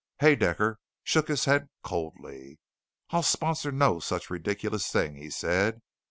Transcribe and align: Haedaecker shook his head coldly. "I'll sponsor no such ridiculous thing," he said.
Haedaecker 0.19 0.77
shook 1.03 1.27
his 1.27 1.45
head 1.45 1.67
coldly. 1.83 2.57
"I'll 3.11 3.21
sponsor 3.21 3.71
no 3.71 3.99
such 3.99 4.31
ridiculous 4.31 4.91
thing," 4.91 5.13
he 5.17 5.29
said. 5.29 5.79